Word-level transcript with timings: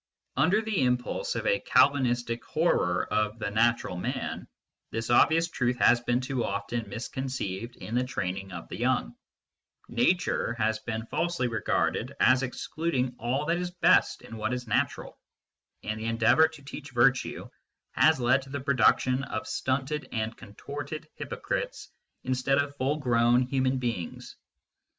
Under 0.35 0.63
the 0.63 0.81
impulse 0.81 1.35
of 1.35 1.45
a 1.45 1.59
Calvinistic 1.59 2.43
horror 2.43 3.05
of 3.13 3.37
the" 3.37 3.51
natural 3.51 3.95
man," 3.97 4.47
this 4.89 5.11
obvious 5.11 5.47
truth 5.47 5.77
has 5.77 6.01
been 6.01 6.19
too 6.19 6.43
often 6.43 6.89
misconceived 6.89 7.75
in 7.75 7.93
the 7.93 8.03
training 8.03 8.51
of 8.51 8.67
the 8.67 8.79
young;" 8.79 9.15
nature" 9.87 10.53
has 10.57 10.79
been 10.79 11.05
falsely 11.05 11.47
regarded 11.47 12.15
as 12.19 12.41
excluding 12.41 13.13
all 13.19 13.45
that 13.45 13.59
is 13.59 13.69
best 13.69 14.23
in 14.23 14.37
what 14.37 14.53
is 14.55 14.65
natural, 14.67 15.19
and 15.83 15.99
the 15.99 16.05
endeavour 16.05 16.47
to 16.47 16.63
teach 16.63 16.89
virtue 16.89 17.47
has 17.91 18.19
led 18.19 18.41
to 18.41 18.49
the 18.49 18.59
production 18.59 19.23
of 19.25 19.45
stunted 19.47 20.07
and 20.11 20.35
contorted 20.35 21.07
hypocrites 21.13 21.89
instead 22.23 22.57
of 22.57 22.75
full 22.77 22.97
grown 22.97 23.43
human 23.43 23.77
beings. 23.77 24.35